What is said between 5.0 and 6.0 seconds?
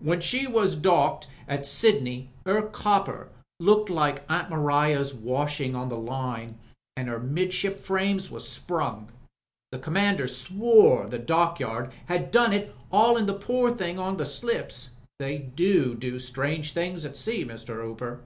washing on the